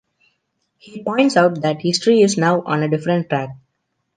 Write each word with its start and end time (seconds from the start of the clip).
He 0.79 1.03
points 1.03 1.37
out 1.37 1.61
that 1.61 1.83
history 1.83 2.21
is 2.21 2.35
now 2.35 2.63
on 2.63 2.81
a 2.81 2.87
different 2.89 3.29
track. 3.29 3.55